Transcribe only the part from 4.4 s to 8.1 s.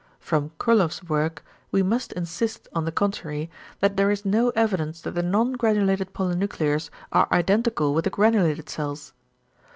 evidence that the non granulated polynuclears are identical with the